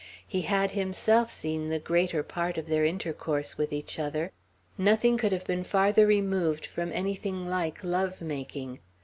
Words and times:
He 0.27 0.41
had 0.41 0.71
himself 0.71 1.29
seen 1.29 1.69
the 1.69 1.77
greater 1.77 2.23
part 2.23 2.57
of 2.57 2.65
their 2.65 2.83
intercourse 2.83 3.55
with 3.55 3.71
each 3.71 3.99
other; 3.99 4.31
nothing 4.75 5.15
could 5.15 5.31
have 5.31 5.45
been 5.45 5.63
farther 5.63 6.07
removed 6.07 6.65
from 6.65 6.91
anything 6.91 7.47
like 7.47 7.83
love 7.83 8.19
making. 8.19 8.79